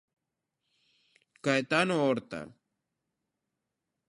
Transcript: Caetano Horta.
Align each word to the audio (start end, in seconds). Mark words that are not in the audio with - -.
Caetano 1.43 1.95
Horta. 2.07 2.41